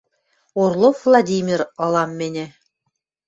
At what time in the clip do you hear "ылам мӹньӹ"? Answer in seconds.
1.85-2.45